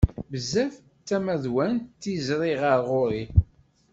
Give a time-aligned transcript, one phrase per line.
[0.31, 3.23] Bezzaf d tamadwant tiẓri ɣer ɣur-i.